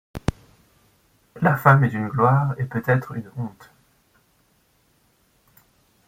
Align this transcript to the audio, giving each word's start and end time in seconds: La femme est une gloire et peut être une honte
La 1.43 1.55
femme 1.57 1.83
est 1.83 1.93
une 1.93 2.07
gloire 2.07 2.55
et 2.57 2.65
peut 2.65 2.81
être 2.87 3.11
une 3.11 3.29
honte 3.37 3.69